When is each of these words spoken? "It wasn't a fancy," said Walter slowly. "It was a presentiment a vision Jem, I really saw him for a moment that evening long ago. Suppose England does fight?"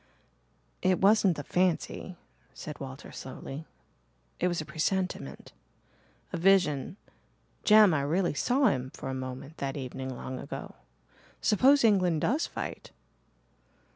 "It 0.81 0.97
wasn't 0.99 1.37
a 1.37 1.43
fancy," 1.43 2.17
said 2.55 2.79
Walter 2.79 3.11
slowly. 3.11 3.67
"It 4.39 4.47
was 4.47 4.59
a 4.59 4.65
presentiment 4.65 5.53
a 6.33 6.37
vision 6.37 6.97
Jem, 7.65 7.93
I 7.93 8.01
really 8.01 8.33
saw 8.33 8.65
him 8.69 8.89
for 8.95 9.09
a 9.09 9.13
moment 9.13 9.57
that 9.57 9.77
evening 9.77 10.09
long 10.09 10.39
ago. 10.39 10.73
Suppose 11.39 11.83
England 11.83 12.21
does 12.21 12.47
fight?" 12.47 12.89